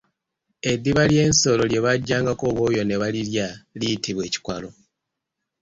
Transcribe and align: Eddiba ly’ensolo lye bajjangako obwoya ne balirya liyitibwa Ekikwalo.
Eddiba 0.71 1.03
ly’ensolo 1.11 1.63
lye 1.71 1.79
bajjangako 1.85 2.43
obwoya 2.51 2.83
ne 2.85 2.95
balirya 3.01 3.47
liyitibwa 3.79 4.21
Ekikwalo. 4.29 4.69